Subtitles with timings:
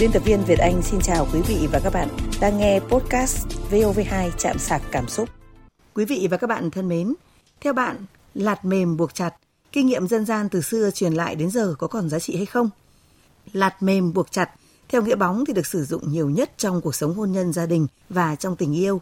[0.00, 2.08] Biên tập viên Việt Anh xin chào quý vị và các bạn
[2.40, 5.28] đang nghe podcast VOV2 chạm sạc cảm xúc.
[5.94, 7.14] Quý vị và các bạn thân mến,
[7.60, 7.96] theo bạn,
[8.34, 9.34] lạt mềm buộc chặt,
[9.72, 12.46] kinh nghiệm dân gian từ xưa truyền lại đến giờ có còn giá trị hay
[12.46, 12.70] không?
[13.52, 14.50] Lạt mềm buộc chặt,
[14.88, 17.66] theo nghĩa bóng thì được sử dụng nhiều nhất trong cuộc sống hôn nhân gia
[17.66, 19.00] đình và trong tình yêu.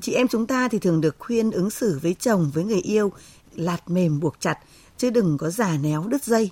[0.00, 3.12] Chị em chúng ta thì thường được khuyên ứng xử với chồng, với người yêu,
[3.54, 4.58] lạt mềm buộc chặt,
[4.96, 6.50] chứ đừng có giả néo đứt dây.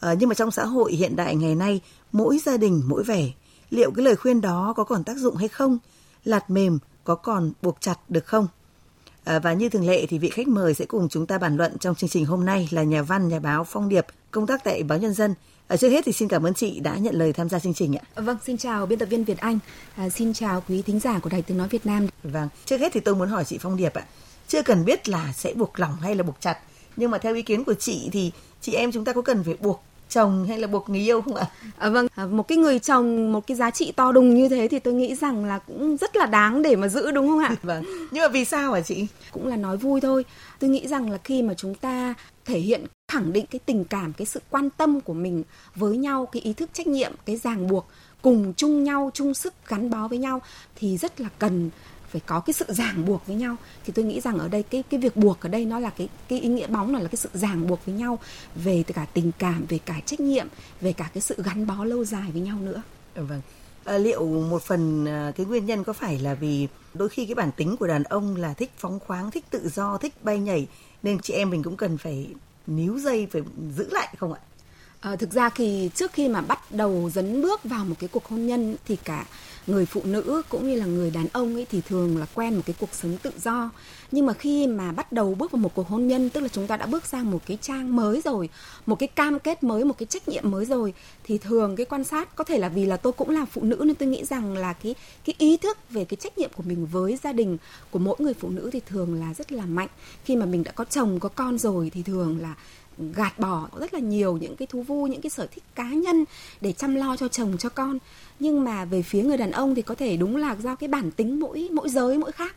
[0.00, 1.80] À, nhưng mà trong xã hội hiện đại ngày nay,
[2.12, 3.30] mỗi gia đình mỗi vẻ.
[3.70, 5.78] Liệu cái lời khuyên đó có còn tác dụng hay không?
[6.24, 8.48] Lạt mềm có còn buộc chặt được không?
[9.24, 11.78] À, và như thường lệ thì vị khách mời sẽ cùng chúng ta bàn luận
[11.78, 14.82] trong chương trình hôm nay là nhà văn, nhà báo Phong Điệp, công tác tại
[14.82, 15.34] báo Nhân dân.
[15.66, 17.96] À, trước hết thì xin cảm ơn chị đã nhận lời tham gia chương trình
[17.96, 18.22] ạ.
[18.22, 19.58] Vâng, xin chào biên tập viên Việt Anh,
[19.96, 22.06] à, xin chào quý thính giả của Đài Tiếng Nói Việt Nam.
[22.22, 24.06] Vâng, trước hết thì tôi muốn hỏi chị Phong Điệp ạ,
[24.48, 26.58] chưa cần biết là sẽ buộc lỏng hay là buộc chặt,
[26.96, 29.56] nhưng mà theo ý kiến của chị thì chị em chúng ta có cần phải
[29.60, 31.46] buộc chồng hay là buộc người yêu không ạ?
[31.78, 34.68] À, vâng, à, một cái người chồng một cái giá trị to đùng như thế
[34.68, 37.56] thì tôi nghĩ rằng là cũng rất là đáng để mà giữ đúng không ạ?
[37.62, 37.84] vâng.
[38.10, 39.06] Nhưng mà vì sao hả chị?
[39.32, 40.24] Cũng là nói vui thôi.
[40.58, 44.12] Tôi nghĩ rằng là khi mà chúng ta thể hiện khẳng định cái tình cảm,
[44.12, 45.42] cái sự quan tâm của mình
[45.74, 47.88] với nhau, cái ý thức trách nhiệm, cái ràng buộc
[48.22, 50.40] cùng chung nhau, chung sức gắn bó với nhau
[50.76, 51.70] thì rất là cần
[52.08, 53.56] phải có cái sự ràng buộc với nhau.
[53.84, 56.08] Thì tôi nghĩ rằng ở đây cái cái việc buộc ở đây nó là cái
[56.28, 58.18] cái ý nghĩa bóng là, là cái sự ràng buộc với nhau
[58.54, 60.46] về cả tình cảm về cả trách nhiệm
[60.80, 62.82] về cả cái sự gắn bó lâu dài với nhau nữa.
[63.14, 63.40] Ờ, vâng.
[63.84, 67.34] À, liệu một phần à, cái nguyên nhân có phải là vì đôi khi cái
[67.34, 70.66] bản tính của đàn ông là thích phóng khoáng thích tự do thích bay nhảy
[71.02, 72.28] nên chị em mình cũng cần phải
[72.66, 73.42] níu dây phải
[73.76, 74.40] giữ lại không ạ?
[75.00, 78.26] À, thực ra thì trước khi mà bắt đầu dấn bước vào một cái cuộc
[78.26, 79.26] hôn nhân thì cả
[79.66, 82.62] người phụ nữ cũng như là người đàn ông ấy thì thường là quen một
[82.66, 83.70] cái cuộc sống tự do.
[84.12, 86.66] Nhưng mà khi mà bắt đầu bước vào một cuộc hôn nhân tức là chúng
[86.66, 88.48] ta đã bước sang một cái trang mới rồi
[88.86, 92.04] một cái cam kết mới một cái trách nhiệm mới rồi thì thường cái quan
[92.04, 94.56] sát có thể là vì là tôi cũng là phụ nữ nên tôi nghĩ rằng
[94.56, 97.58] là cái cái ý thức về cái trách nhiệm của mình với gia đình
[97.90, 99.88] của mỗi người phụ nữ thì thường là rất là mạnh.
[100.24, 102.54] Khi mà mình đã có chồng có con rồi thì thường là
[103.14, 106.24] gạt bỏ rất là nhiều những cái thú vui những cái sở thích cá nhân
[106.60, 107.98] để chăm lo cho chồng cho con.
[108.40, 111.10] Nhưng mà về phía người đàn ông thì có thể đúng là do cái bản
[111.10, 112.56] tính mỗi mỗi giới mỗi khác.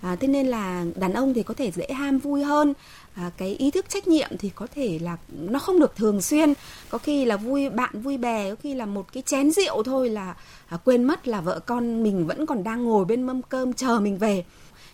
[0.00, 2.74] À, thế nên là đàn ông thì có thể dễ ham vui hơn.
[3.14, 6.52] À, cái ý thức trách nhiệm thì có thể là nó không được thường xuyên.
[6.90, 10.08] Có khi là vui bạn vui bè có khi là một cái chén rượu thôi
[10.08, 10.34] là
[10.66, 14.00] à, quên mất là vợ con mình vẫn còn đang ngồi bên mâm cơm chờ
[14.00, 14.44] mình về.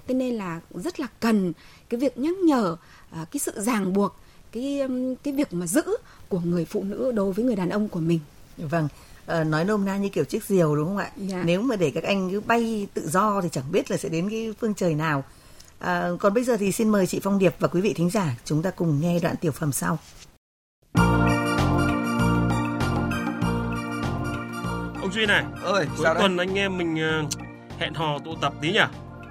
[0.07, 1.53] Thế nên là rất là cần
[1.89, 2.77] cái việc nhắc nhở
[3.11, 4.17] à, cái sự ràng buộc
[4.53, 4.81] cái
[5.23, 5.83] cái việc mà giữ
[6.29, 8.21] của người phụ nữ đối với người đàn ông của mình.
[8.57, 8.89] Vâng
[9.41, 11.11] uh, nói nôm na như kiểu chiếc diều đúng không ạ?
[11.17, 11.43] Dạ.
[11.45, 14.31] nếu mà để các anh cứ bay tự do thì chẳng biết là sẽ đến
[14.31, 15.25] cái phương trời nào.
[15.85, 18.37] Uh, còn bây giờ thì xin mời chị phong điệp và quý vị thính giả
[18.45, 19.99] chúng ta cùng nghe đoạn tiểu phẩm sau.
[25.01, 26.47] Ông duy này ơi cuối sao tuần đấy?
[26.47, 27.33] anh em mình uh,
[27.79, 28.81] hẹn hò tụ tập tí nhỉ?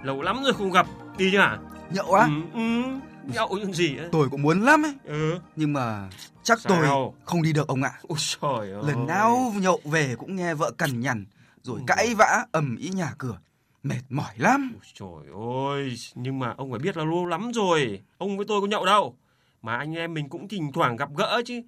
[0.04, 1.58] Lâu lắm rồi không gặp đi chứ hả?
[1.92, 2.30] Nhậu á?
[2.54, 2.84] Ừ, ừ,
[3.34, 4.10] nhậu những gì ấy.
[4.12, 4.94] Tôi cũng muốn lắm ấy.
[5.04, 5.40] Ừ.
[5.56, 6.10] Nhưng mà
[6.44, 6.74] chắc Sao?
[6.82, 7.92] tôi không đi được ông ạ.
[8.08, 8.84] Ôi trời ơi.
[8.88, 11.26] lần nào nhậu về cũng nghe vợ cằn nhằn
[11.64, 13.40] rồi cãi vã ầm ĩ nhà cửa.
[13.84, 14.72] Mệt mỏi lắm.
[14.74, 15.34] Ôi trời
[15.76, 18.02] ơi nhưng mà ông phải biết là lâu lắm rồi.
[18.18, 19.18] Ông với tôi có nhậu đâu.
[19.62, 21.62] Mà anh em mình cũng thỉnh thoảng gặp gỡ chứ.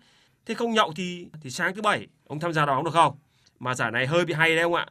[0.45, 3.17] Thế không nhậu thì thì sáng thứ bảy ông tham gia đón được không?
[3.59, 4.85] Mà giải này hơi bị hay đấy ông ạ.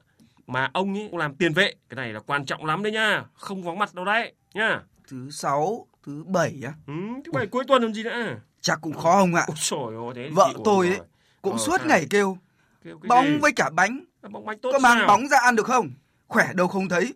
[0.46, 1.74] Mà ông ấy cũng làm tiền vệ.
[1.88, 3.24] Cái này là quan trọng lắm đấy nhá.
[3.34, 4.80] Không vắng mặt đâu đấy nhá.
[5.08, 6.72] Thứ sáu thứ bảy á.
[6.86, 6.92] Ừ,
[7.24, 8.36] thứ bảy cuối tuần làm gì nữa?
[8.60, 9.44] Chắc cũng khó ông ạ?
[9.46, 11.00] Ôi trời ơi thế vợ tôi ấy
[11.42, 11.86] cũng Ờ, suốt sao?
[11.88, 12.38] ngày kêu
[12.84, 13.38] Kêu bóng gì?
[13.42, 14.04] với cả bánh.
[14.22, 15.06] À, bóng bánh tốt có mang sao?
[15.06, 15.90] bóng ra ăn được không?
[16.28, 17.14] Khỏe đâu không thấy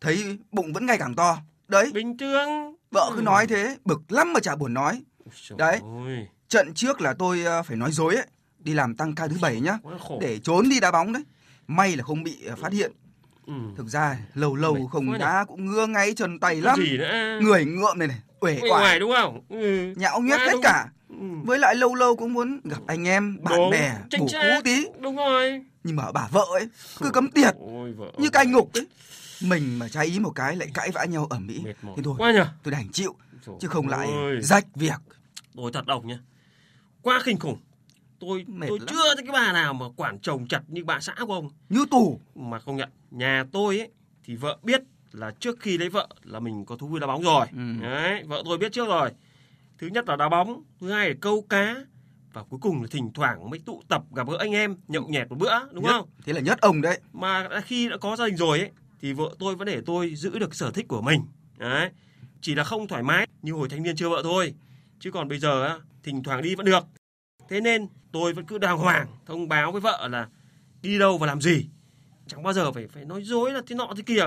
[0.00, 1.38] thấy bụng vẫn ngày càng to.
[1.68, 1.90] Đấy.
[1.94, 2.76] Bình thường.
[2.90, 3.22] Vợ cứ Ừ.
[3.22, 5.02] nói thế bực lắm mà chả buồn nói.
[5.24, 5.80] Ôi Đấy.
[6.06, 8.26] ơi, trận trước là tôi ờ, phải nói dối ấy
[8.58, 9.78] đi làm tăng ca thứ bảy nhá
[10.20, 11.22] để trốn đi đá bóng đấy.
[11.66, 12.92] May là không bị ờ, phát hiện
[13.46, 13.52] ừ.
[13.76, 16.78] thực ra lâu lâu Mệt không đá cũng ngứa ngáy chân tay lắm.
[16.98, 17.38] nữa?
[17.42, 19.00] Người ngợm này này uể oải.
[19.00, 19.40] đúng không?
[19.48, 19.92] Ừ.
[19.96, 20.62] nhão nhét hết đúng.
[20.62, 20.86] cả.
[21.08, 21.26] Ừ.
[21.44, 24.86] với lại lâu lâu cũng muốn gặp anh em bạn Đúng, bè bổ cú tí.
[25.00, 25.64] Đúng rồi.
[25.84, 26.68] Nhưng mà bà vợ ấy
[27.00, 27.54] cứ cấm tiệt.
[27.58, 28.86] Ôi, vợ như cai ngục ấy.
[29.42, 32.32] Mình mà trái ý một cái lại cãi vã nhau mệt mỏi thế thôi quá
[32.32, 33.14] nhở tôi đành chịu.
[33.46, 34.40] Trời chứ không lại ơi.
[34.40, 35.00] rách việc.
[35.56, 36.18] Tôi thật độc nhá.
[37.02, 37.58] Quá kinh khủng.
[38.18, 38.88] Tôi Mệt tôi lắm.
[38.90, 41.50] chưa thấy cái bà nào mà quản chồng chặt như bà xã của ông.
[41.68, 42.20] Như tù.
[42.34, 43.90] Mà công nhận nhà tôi ấy
[44.24, 44.82] thì vợ biết
[45.12, 47.46] là trước khi lấy vợ là mình có thú vui đá bóng rồi.
[47.52, 47.72] Ừ.
[47.82, 49.10] đấy vợ tôi biết trước rồi.
[49.78, 51.76] Thứ nhất là đá bóng thứ hai là câu cá
[52.32, 55.28] và cuối cùng là thỉnh thoảng mới tụ tập gặp gỡ anh em nhậu nhẹt
[55.30, 56.08] một bữa đúng Nhất- không?
[56.24, 57.00] Thế là nhất ông đấy.
[57.12, 58.70] Mà đã khi đã có gia đình rồi ấy
[59.00, 61.20] thì vợ tôi vẫn để tôi giữ được sở thích của mình.
[61.58, 61.90] Đấy
[62.40, 64.54] chỉ là không thoải mái như hồi thanh niên chưa vợ thôi.
[65.00, 66.84] Chứ còn bây giờ á thỉnh thoảng đi vẫn được.
[67.48, 70.28] Thế nên tôi vẫn cứ đàng hoàng thông báo với vợ là
[70.82, 71.66] đi đâu và làm gì.
[72.26, 74.24] Chẳng bao giờ phải phải nói dối là thế nọ thế kia.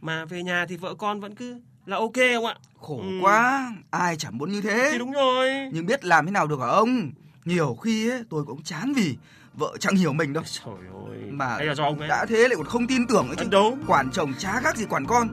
[0.00, 2.54] Mà về nhà thì vợ con vẫn cứ là ok không ạ?
[2.80, 3.18] Khổ Ừ.
[3.22, 4.88] quá, ai chẳng muốn như thế.
[4.92, 5.50] Thì đúng rồi.
[5.72, 7.10] Nhưng biết làm thế nào được hả ông?
[7.44, 9.16] Nhiều khi ấy, tôi cũng chán vì
[9.54, 10.44] vợ chẳng hiểu mình đâu.
[10.64, 10.74] Trời
[11.08, 11.18] ơi.
[11.30, 12.08] Mà Hay là do ông ấy.
[12.08, 13.44] đã thế lại còn không tin tưởng nữa chứ.
[13.50, 13.78] Đấu.
[13.86, 15.28] Quản chồng chả khác gì quản con.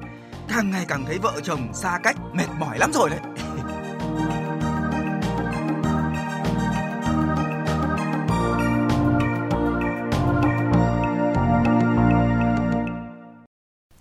[0.50, 3.19] Càng ngày càng thấy vợ chồng xa cách, mệt mỏi lắm rồi đấy.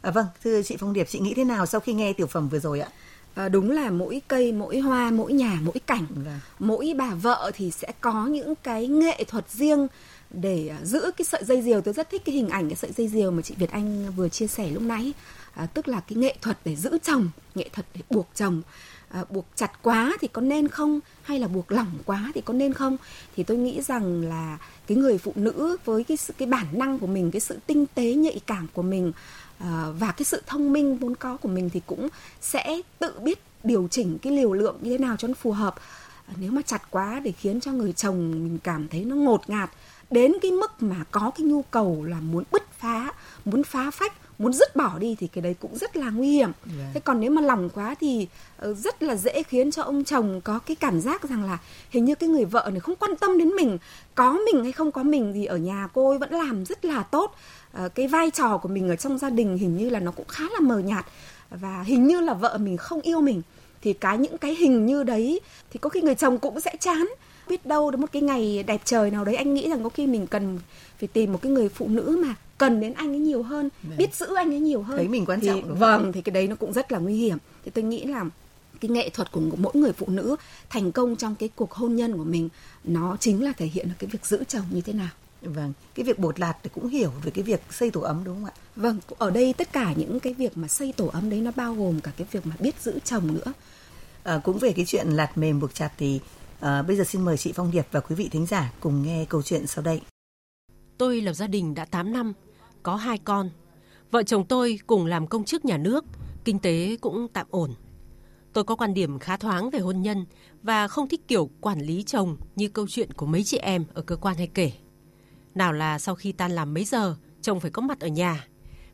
[0.03, 2.49] À, vâng, thưa chị Phong Điệp, chị nghĩ thế nào sau khi nghe tiểu phẩm
[2.49, 2.89] vừa rồi ạ?
[3.35, 6.41] À, đúng là mỗi cây, mỗi hoa, mỗi nhà, mỗi cảnh, Vâng.
[6.59, 9.87] mỗi bà vợ thì sẽ có những cái nghệ thuật riêng
[10.31, 11.81] để à, giữ cái sợi dây diều.
[11.81, 14.29] Tôi rất thích cái hình ảnh cái sợi dây diều mà chị Việt Anh vừa
[14.29, 15.13] chia sẻ lúc nãy.
[15.55, 18.63] À, tức là cái nghệ thuật để giữ chồng, nghệ thuật để buộc chồng.
[19.09, 21.01] À, buộc chặt quá thì có nên không?
[21.23, 22.97] Hay là buộc lỏng quá thì có nên không?
[23.37, 26.99] Thì tôi nghĩ rằng là cái người phụ nữ với cái sự cái bản năng
[26.99, 29.13] của mình cái sự tinh tế nhạy cảm của mình
[29.59, 32.09] à, và cái sự thông minh vốn có của mình thì cũng
[32.41, 35.75] sẽ tự biết điều chỉnh cái liều lượng như thế nào cho nó phù hợp.
[36.27, 39.51] À, nếu mà chặt quá để khiến cho người chồng mình cảm thấy nó ngột
[39.51, 39.71] ngạt
[40.11, 43.13] đến cái mức mà có cái nhu cầu là muốn bứt phá
[43.45, 46.53] muốn phá phách muốn dứt bỏ đi thì cái đấy cũng rất là nguy hiểm.
[46.65, 46.87] Vâng.
[46.95, 50.41] thế còn nếu mà lòng quá thì ờ, rất là dễ khiến cho ông chồng
[50.41, 51.59] có cái cảm giác rằng là
[51.91, 53.79] hình như cái người vợ này không quan tâm đến mình.
[54.15, 57.03] Có mình hay không có mình thì ở nhà cô ấy vẫn làm rất là
[57.03, 57.35] tốt.
[57.73, 60.27] Ờ, cái vai trò của mình ở trong gia đình hình như là nó cũng
[60.29, 61.07] khá là mờ nhạt.
[61.51, 63.43] Và hình như là vợ mình không yêu mình.
[63.83, 65.41] Thì cái những cái hình như đấy
[65.71, 67.09] thì có khi người chồng cũng sẽ chán.
[67.49, 70.07] Biết đâu đến một cái ngày đẹp trời nào đấy anh nghĩ rằng có khi
[70.07, 70.59] mình cần
[70.99, 73.69] phải tìm một cái người phụ nữ mà cần đến anh ấy nhiều hơn
[73.99, 75.79] biết giữ anh ấy nhiều hơn Thấy mình quan thì, trọng, đúng không?
[75.79, 78.25] vâng thì cái đấy nó cũng rất là nguy hiểm thì tôi nghĩ là
[78.81, 80.37] cái nghệ thuật của mỗi người phụ nữ
[80.71, 82.49] thành công trong cái cuộc hôn nhân của mình
[82.85, 85.09] nó chính là thể hiện được cái việc giữ chồng như thế nào
[85.43, 88.35] Vâng, cái việc bột lạt thì cũng hiểu về cái việc xây tổ ấm đúng
[88.35, 88.53] không ạ?
[88.77, 91.75] vâng ở đây tất cả những cái việc mà xây tổ ấm đấy nó bao
[91.75, 93.53] gồm cả cái việc mà biết giữ chồng nữa
[94.23, 96.21] À, cũng về cái chuyện lạt mềm buộc chặt thì
[96.61, 99.25] à, bây giờ xin mời chị Phong Điệp và quý vị thính giả cùng nghe
[99.29, 100.01] câu chuyện sau đây.
[100.99, 102.33] Tôi lập gia đình đã 8 năm,
[102.83, 103.51] có hai con.
[104.11, 106.05] Vợ chồng tôi cùng làm công chức nhà nước,
[106.45, 107.71] kinh tế cũng tạm ổn.
[108.53, 110.27] Tôi có quan điểm khá thoáng về hôn nhân
[110.63, 114.03] và không thích kiểu quản lý chồng như câu chuyện của mấy chị em ở
[114.03, 114.73] cơ quan hay kể.
[115.55, 118.47] Nào là sau khi tan làm mấy giờ, chồng phải có mặt ở nhà.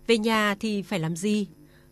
[0.06, 1.46] Về nhà thì phải làm gì?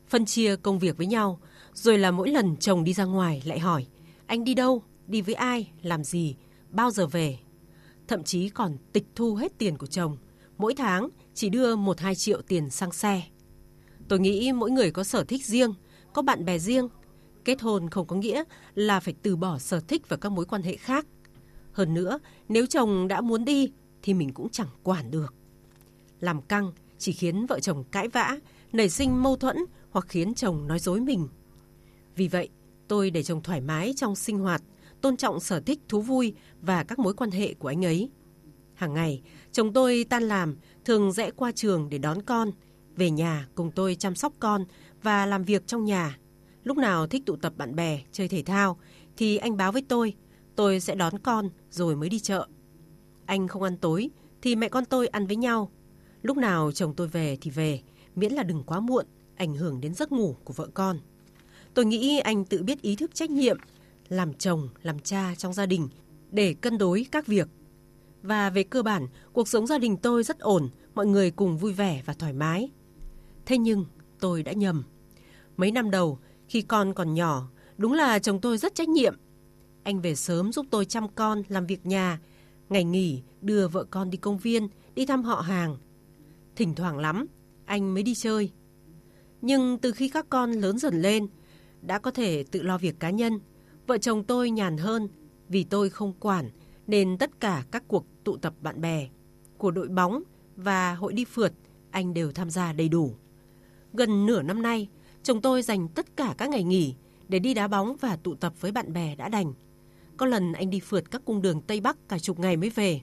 [0.09, 1.41] Phân chia công việc với nhau,
[1.75, 3.87] rồi là mỗi lần chồng đi ra ngoài lại hỏi,
[4.27, 6.37] anh đi đâu, đi với ai, làm gì,
[6.71, 7.39] bao giờ về?
[8.09, 10.17] thậm chí còn tịch thu hết tiền của chồng,
[10.59, 13.23] mỗi tháng chỉ đưa 1-2 triệu tiền xăng xe.
[14.09, 15.75] Tôi nghĩ mỗi người có sở thích riêng,
[16.13, 16.89] có bạn bè riêng.
[17.45, 20.63] Kết hôn không có nghĩa là phải từ bỏ sở thích và các mối quan
[20.63, 21.07] hệ khác.
[21.73, 22.19] Hơn nữa,
[22.49, 23.73] nếu chồng đã muốn đi
[24.03, 25.35] thì mình cũng chẳng quản được.
[26.21, 28.39] Làm căng chỉ khiến vợ chồng cãi vã,
[28.73, 29.57] nảy sinh mâu thuẫn
[29.91, 31.29] hoặc khiến chồng nói dối mình.
[32.17, 32.49] Vì vậy,
[32.89, 34.63] tôi để chồng thoải mái trong sinh hoạt,
[35.01, 38.11] tôn trọng sở thích thú vui và các mối quan hệ của anh ấy.
[38.75, 39.23] Hàng ngày,
[39.53, 42.51] chồng tôi tan làm, thường rẽ qua trường để đón con,
[42.97, 44.65] về nhà cùng tôi chăm sóc con
[45.03, 46.19] và làm việc trong nhà.
[46.65, 48.79] Lúc nào thích tụ tập bạn bè, chơi thể thao
[49.17, 50.15] thì anh báo với tôi,
[50.57, 52.47] tôi sẽ đón con rồi mới đi chợ.
[53.27, 54.11] Anh không ăn tối
[54.43, 55.71] thì mẹ con tôi ăn với nhau.
[56.23, 57.81] Lúc nào chồng tôi về thì về,
[58.15, 59.07] miễn là đừng quá muộn,
[59.37, 60.99] ảnh hưởng đến giấc ngủ của vợ con.
[61.75, 63.59] Tôi nghĩ anh tự biết ý thức trách nhiệm,
[64.09, 65.89] làm chồng, làm cha trong gia đình
[66.31, 67.49] để cân đối các việc.
[68.25, 71.73] Và về cơ bản, cuộc sống gia đình tôi rất ổn, mọi người cùng vui
[71.73, 72.71] vẻ và thoải mái.
[73.47, 73.85] Thế nhưng,
[74.21, 74.85] tôi đã nhầm.
[75.57, 79.15] Mấy năm đầu, khi con còn nhỏ, đúng là chồng tôi rất trách nhiệm.
[79.83, 82.21] Anh về sớm giúp tôi chăm con, làm việc nhà.
[82.69, 85.77] Ngày nghỉ, đưa vợ con đi công viên, đi thăm họ hàng.
[86.57, 87.27] Thỉnh thoảng lắm,
[87.65, 88.51] anh mới đi chơi.
[89.41, 91.27] Nhưng từ khi các con lớn dần lên,
[91.83, 93.41] đã có thể tự lo việc cá nhân,
[93.87, 95.09] vợ chồng tôi nhàn hơn
[95.49, 96.51] vì tôi không quản
[96.87, 99.09] nên tất cả các cuộc tụ tập bạn bè
[99.59, 100.23] của đội bóng
[100.57, 101.53] và hội đi phượt
[101.91, 103.15] anh đều tham gia đầy đủ.
[103.93, 104.89] Gần nửa năm nay,
[105.23, 106.95] chồng tôi dành tất cả các ngày nghỉ
[107.29, 109.53] để đi đá bóng và tụ tập với bạn bè đã đành.
[110.17, 113.01] Có lần anh đi phượt các cung đường Tây Bắc cả chục ngày mới về.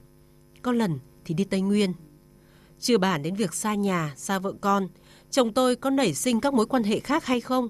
[0.62, 1.92] Có lần thì đi Tây Nguyên.
[2.78, 4.88] Chưa bàn đến việc xa nhà, xa vợ con,
[5.30, 7.68] chồng tôi có nảy sinh các mối quan hệ khác hay không?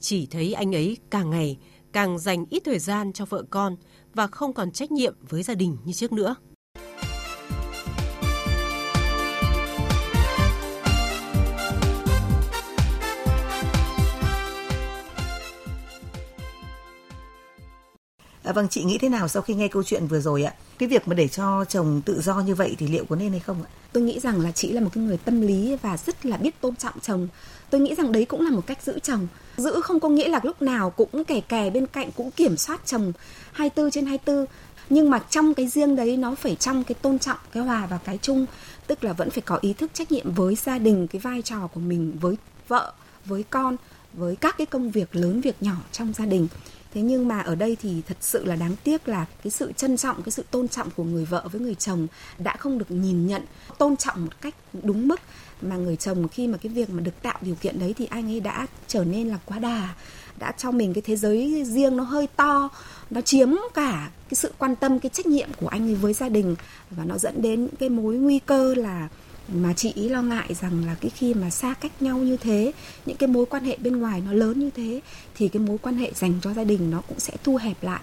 [0.00, 1.58] Chỉ thấy anh ấy càng ngày
[1.92, 3.76] càng dành ít thời gian cho vợ con
[4.14, 6.34] và không còn trách nhiệm với gia đình như trước nữa.
[18.46, 20.54] À, vâng, chị nghĩ thế nào sau khi nghe câu chuyện vừa rồi ạ?
[20.78, 23.40] Cái việc mà để cho chồng tự do như vậy thì liệu có nên hay
[23.40, 23.70] không ạ?
[23.92, 26.60] Tôi nghĩ rằng là chị là một cái người tâm lý và rất là biết
[26.60, 27.28] tôn trọng chồng.
[27.70, 29.26] Tôi nghĩ rằng đấy cũng là một cách giữ chồng.
[29.56, 32.80] Giữ không có nghĩa là lúc nào cũng kè kè bên cạnh cũng kiểm soát
[32.86, 33.12] chồng
[33.52, 34.46] 24 trên 24
[34.90, 37.98] nhưng mà trong cái riêng đấy nó phải trong cái tôn trọng cái hòa và
[38.04, 38.46] cái chung
[38.86, 41.66] tức là vẫn phải có ý thức trách nhiệm với gia đình cái vai trò
[41.66, 42.36] của mình với
[42.68, 42.92] vợ
[43.24, 43.76] với con
[44.12, 46.48] với các cái công việc lớn việc nhỏ trong gia đình
[46.96, 49.96] thế nhưng mà ở đây thì thật sự là đáng tiếc là cái sự trân
[49.96, 52.06] trọng, cái sự tôn trọng của người vợ với người chồng
[52.38, 53.42] đã không được nhìn nhận,
[53.78, 55.20] tôn trọng một cách đúng mức.
[55.62, 58.26] Mà người chồng khi mà cái việc mà được tạo điều kiện đấy thì anh
[58.26, 59.94] ấy đã trở nên là quá đà,
[60.38, 62.68] đã cho mình cái thế giới riêng nó hơi to,
[63.10, 66.28] nó chiếm cả cái sự quan tâm, cái trách nhiệm của anh ấy với gia
[66.28, 66.56] đình.
[66.90, 69.08] Và nó dẫn đến những cái mối nguy cơ là
[69.48, 72.72] mà chị ý lo ngại rằng là cái khi mà xa cách nhau như thế
[73.06, 75.00] những cái mối quan hệ bên ngoài nó lớn như thế
[75.34, 78.00] thì cái mối quan hệ dành cho gia đình nó cũng sẽ thu hẹp lại.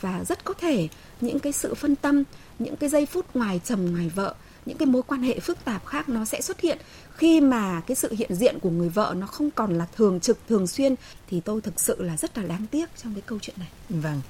[0.00, 0.88] Và rất có thể
[1.20, 2.22] những cái sự phân tâm
[2.58, 4.34] những cái giây phút ngoài chồng ngoài vợ
[4.66, 6.78] những cái mối quan hệ phức tạp khác nó sẽ xuất hiện.
[7.14, 10.38] Khi mà cái sự hiện diện của người vợ nó không còn là thường trực
[10.48, 10.94] thường xuyên
[11.28, 13.68] thì tôi thực sự là rất là đáng tiếc trong cái câu chuyện này.
[13.88, 14.20] Vâng.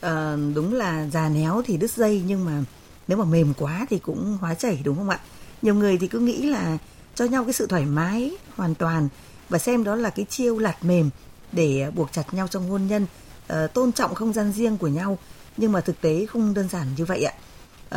[0.00, 2.64] À, đúng là già néo thì đứt dây nhưng mà
[3.08, 5.20] nếu mà mềm quá thì cũng hóa chảy đúng không ạ?
[5.62, 6.78] Nhiều người thì cứ nghĩ là
[7.14, 9.08] cho nhau cái sự thoải mái hoàn toàn
[9.48, 11.10] và xem đó là cái chiêu lạt mềm
[11.52, 13.06] để buộc chặt nhau trong hôn nhân
[13.52, 15.18] uh, tôn trọng không gian riêng của nhau.
[15.56, 17.34] Nhưng mà thực tế không đơn giản như vậy ạ.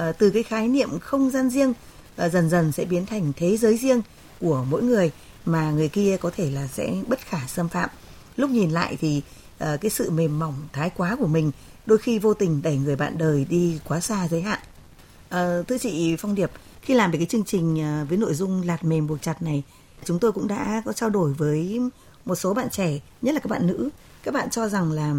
[0.10, 1.70] Uh, từ cái khái niệm không gian riêng
[2.26, 4.02] uh, dần dần sẽ biến thành thế giới riêng
[4.42, 5.12] của mỗi người
[5.46, 7.90] mà người kia có thể là sẽ bất khả xâm phạm.
[8.38, 9.22] Lúc nhìn lại thì
[9.64, 11.52] uh, cái sự mềm mỏng thái quá của mình
[11.86, 14.60] đôi khi vô tình đẩy người bạn đời đi quá xa giới hạn.
[15.28, 16.52] Uh, thưa chị phong điệp
[16.86, 19.64] khi làm về cái chương trình ờ, với nội dung lạt mềm buộc chặt này,
[20.04, 21.80] chúng tôi cũng đã có trao đổi với
[22.26, 23.90] một số bạn trẻ, nhất là các bạn nữ.
[24.24, 25.14] Các bạn cho rằng là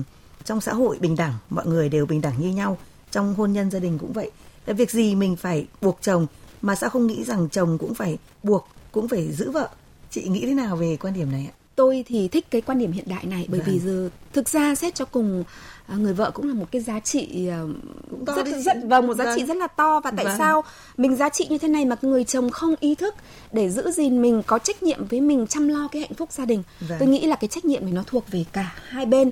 [0.44, 2.78] trong xã hội bình đẳng, mọi người đều bình đẳng như nhau,
[3.11, 4.30] trong hôn nhân gia đình cũng vậy.
[4.66, 6.26] Việc gì mình phải buộc chồng
[6.62, 9.68] mà sao không nghĩ rằng chồng cũng phải buộc, cũng phải giữ vợ?
[10.11, 11.65] Chị nghĩ thế nào về quan điểm này ạ?
[11.76, 13.68] Tôi thì thích cái quan điểm hiện đại này bởi vâng.
[13.68, 15.45] vì giờ thực ra xét cho cùng
[15.87, 17.61] à, người vợ cũng là một cái giá trị à,
[18.11, 19.38] cũng to rất rất vâng một giá vâng.
[19.38, 20.00] trị rất là to.
[20.00, 20.38] Và tại vâng.
[20.38, 20.64] sao
[20.97, 23.14] mình giá trị như thế này mà người chồng không ý thức
[23.52, 26.45] để giữ gìn mình có trách nhiệm với mình chăm lo cái hạnh phúc gia
[26.45, 26.62] đình?
[26.80, 26.99] Vâng.
[26.99, 29.30] tôi nghĩ là cái trách nhiệm này nó thuộc về cả hai bên.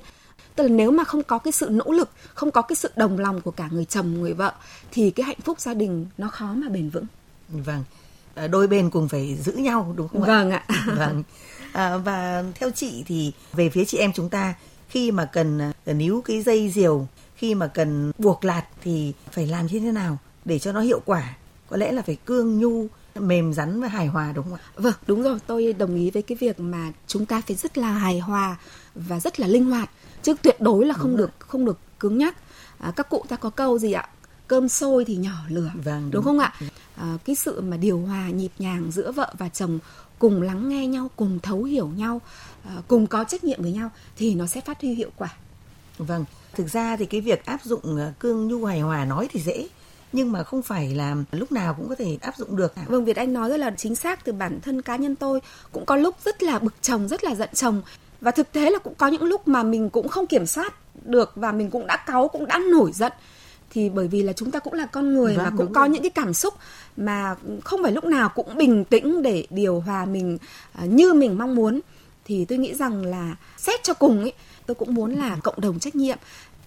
[0.55, 3.19] Tức là nếu mà không có cái sự nỗ lực không có cái sự đồng
[3.19, 4.53] lòng của cả người chồng người vợ
[4.91, 7.05] thì cái hạnh phúc gia đình nó khó mà bền vững.
[7.49, 7.83] Vâng.
[8.35, 10.65] À, đôi bên cùng phải giữ nhau đúng không vâng ạ.
[10.97, 11.23] Vâng
[11.75, 14.53] à, và theo chị thì về phía chị em chúng ta
[14.89, 19.47] khi mà cần à, níu cái dây diều khi mà cần buộc lạt thì phải
[19.47, 21.35] làm như thế nào để cho nó hiệu quả
[21.69, 24.63] có lẽ là phải cương nhu mềm rắn và hài hòa đúng không ạ?
[24.75, 27.91] Vâng, đúng rồi, tôi đồng ý với cái việc mà chúng ta phải rất là
[27.91, 28.57] hài hòa
[28.95, 29.89] và rất là linh hoạt
[30.23, 31.47] chứ tuyệt đối là không đúng được rồi.
[31.47, 32.37] không được cứng nhắc.
[32.77, 34.09] À, các cụ ta có câu gì ạ?
[34.47, 35.71] Cơm sôi thì nhỏ lửa.
[35.83, 36.53] Vâng, đúng, đúng không ạ?
[36.95, 39.79] À, cái sự mà điều hòa nhịp nhàng giữa vợ và chồng
[40.19, 42.21] cùng lắng nghe nhau cùng thấu hiểu nhau
[42.63, 45.29] à, cùng có trách nhiệm với nhau thì nó sẽ phát huy hiệu quả.
[45.97, 49.39] Vâng thực ra thì cái việc áp dụng à, cương nhu hài hòa nói thì
[49.39, 49.67] dễ
[50.13, 52.73] nhưng mà không phải là lúc nào cũng có thể áp dụng được.
[52.87, 55.41] Vâng, Việt Anh nói rất là chính xác từ bản thân cá nhân tôi
[55.71, 57.81] cũng có lúc rất là bực chồng, rất là giận chồng.
[58.21, 61.31] Và thực tế là cũng có những lúc mà mình cũng không kiểm soát được
[61.35, 63.13] và mình cũng đã cáu cũng đã nổi giận
[63.69, 65.89] thì bởi vì là chúng ta cũng là con người vâng, và cũng có rồi.
[65.89, 66.53] những cái cảm xúc
[66.97, 70.37] mà không phải lúc nào cũng bình tĩnh để điều hòa mình
[70.83, 71.79] uh, như mình mong muốn.
[72.25, 74.33] Thì tôi nghĩ rằng là xét cho cùng ấy
[74.65, 76.17] tôi cũng muốn là cộng đồng trách nhiệm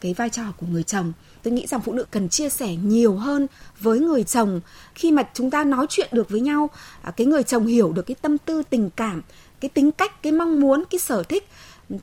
[0.00, 1.12] cái vai trò của người chồng.
[1.42, 3.46] Tôi nghĩ rằng phụ nữ cần chia sẻ nhiều hơn
[3.80, 4.60] với người chồng.
[4.94, 6.70] Khi mà chúng ta nói chuyện được với nhau
[7.02, 9.22] à, cái người chồng hiểu được cái tâm tư tình cảm
[9.60, 11.48] cái tính cách cái mong muốn cái sở thích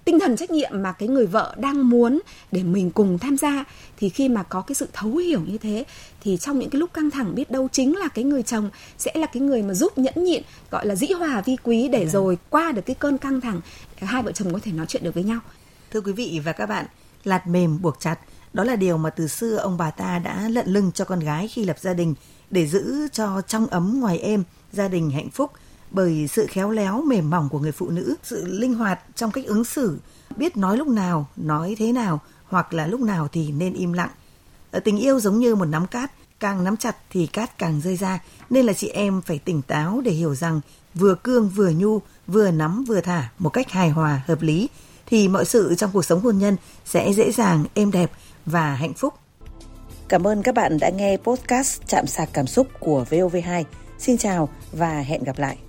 [0.06, 3.66] tinh thần trách nhiệm mà cái người vợ đang muốn để mình cùng tham gia
[3.98, 5.84] thì khi mà có cái sự thấu hiểu như thế
[6.24, 9.12] thì trong những cái lúc căng thẳng biết đâu chính là cái người chồng sẽ
[9.16, 12.10] là cái người mà giúp nhẫn nhịn gọi là dĩ hòa vi quý để ừ.
[12.10, 13.62] rồi qua được cái cơn căng thẳng.
[13.98, 15.40] Hai vợ chồng có thể nói chuyện được với nhau.
[15.92, 16.86] Thưa quý vị và các bạn
[17.24, 18.20] lạt mềm buộc chặt
[18.54, 21.48] đó là điều mà từ xưa ông bà ta đã lận lưng cho con gái
[21.48, 22.16] khi lập gia đình
[22.50, 25.52] để giữ cho trong ấm ngoài êm gia đình hạnh phúc
[25.92, 29.46] bởi sự khéo léo mềm mỏng của người phụ nữ, sự linh hoạt trong cách
[29.46, 29.98] ứng xử,
[30.38, 34.10] biết nói lúc nào, nói thế nào hoặc là lúc nào thì nên im lặng.
[34.72, 37.96] Ở tình yêu giống như một nắm cát, càng nắm chặt thì cát càng rơi
[37.98, 40.62] ra, nên là chị em phải tỉnh táo để hiểu rằng
[40.94, 44.70] vừa cương vừa nhu, vừa nắm vừa thả một cách hài hòa, hợp lý
[45.06, 48.12] thì mọi sự trong cuộc sống hôn nhân sẽ dễ dàng, êm đẹp
[48.46, 49.14] và hạnh phúc.
[50.08, 53.64] Cảm ơn các bạn đã nghe podcast Chạm sạc cảm xúc của VOV2.
[53.98, 55.65] Xin chào và hẹn gặp lại.